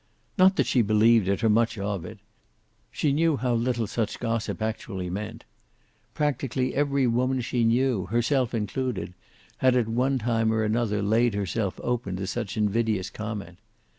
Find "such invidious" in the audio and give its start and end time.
12.25-13.11